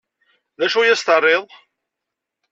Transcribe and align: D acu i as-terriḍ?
D 0.57 0.59
acu 0.65 0.79
i 0.83 0.93
as-terriḍ? 0.93 1.45